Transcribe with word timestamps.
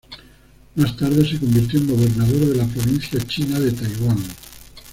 Más 0.77 0.97
tarde 0.97 1.23
se 1.29 1.39
convirtió 1.39 1.77
en 1.79 1.95
gobernador 1.95 2.31
de 2.47 2.55
la 2.55 2.65
provincia 2.65 3.19
china 3.27 3.59
de 3.59 3.71
Taiwán. 3.71 4.17